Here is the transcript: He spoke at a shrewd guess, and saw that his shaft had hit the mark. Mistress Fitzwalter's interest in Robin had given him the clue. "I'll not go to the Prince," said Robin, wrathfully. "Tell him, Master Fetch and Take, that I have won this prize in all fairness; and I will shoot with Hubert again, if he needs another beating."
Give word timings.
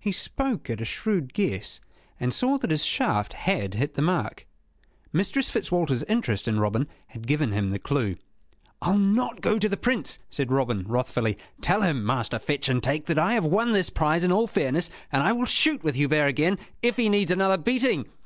He 0.00 0.12
spoke 0.12 0.70
at 0.70 0.80
a 0.80 0.86
shrewd 0.86 1.34
guess, 1.34 1.82
and 2.18 2.32
saw 2.32 2.56
that 2.56 2.70
his 2.70 2.86
shaft 2.86 3.34
had 3.34 3.74
hit 3.74 3.96
the 3.96 4.00
mark. 4.00 4.46
Mistress 5.12 5.50
Fitzwalter's 5.50 6.02
interest 6.04 6.48
in 6.48 6.58
Robin 6.58 6.88
had 7.08 7.26
given 7.26 7.52
him 7.52 7.68
the 7.68 7.78
clue. 7.78 8.16
"I'll 8.80 8.96
not 8.96 9.42
go 9.42 9.58
to 9.58 9.68
the 9.68 9.76
Prince," 9.76 10.20
said 10.30 10.50
Robin, 10.50 10.84
wrathfully. 10.88 11.36
"Tell 11.60 11.82
him, 11.82 12.02
Master 12.02 12.38
Fetch 12.38 12.70
and 12.70 12.82
Take, 12.82 13.04
that 13.04 13.18
I 13.18 13.34
have 13.34 13.44
won 13.44 13.72
this 13.72 13.90
prize 13.90 14.24
in 14.24 14.32
all 14.32 14.46
fairness; 14.46 14.88
and 15.12 15.22
I 15.22 15.32
will 15.32 15.44
shoot 15.44 15.84
with 15.84 15.96
Hubert 15.96 16.28
again, 16.28 16.56
if 16.80 16.96
he 16.96 17.10
needs 17.10 17.30
another 17.30 17.58
beating." 17.58 18.06